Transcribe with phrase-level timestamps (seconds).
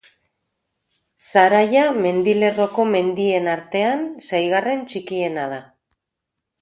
[1.31, 5.61] Zaraia mendilerroko mendien artean, seigarren txikiena da.